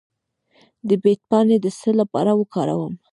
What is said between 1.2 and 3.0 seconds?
پاڼې د څه لپاره وکاروم؟